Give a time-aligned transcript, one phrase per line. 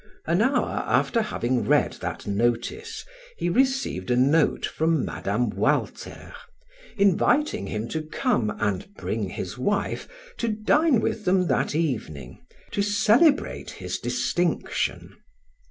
[0.25, 3.05] An hour after having read that notice,
[3.37, 5.49] he received a note from Mme.
[5.55, 6.33] Walter,
[6.97, 10.07] inviting him to come and bring his wife
[10.39, 15.17] to dine with them that evening, to celebrate his distinction.